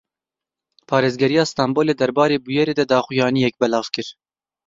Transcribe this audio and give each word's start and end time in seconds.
Parêzgariya 0.89 1.43
Stenbolê 1.49 1.93
derbarê 1.99 2.37
bûyerê 2.45 2.73
de 2.79 2.85
daxuyaniyek 2.91 3.53
belav 3.61 3.85
kir. 3.93 4.07